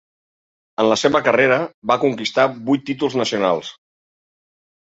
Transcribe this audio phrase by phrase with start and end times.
[0.83, 1.59] En la seva carrera
[1.93, 3.73] va conquistar vuit títols nacionals.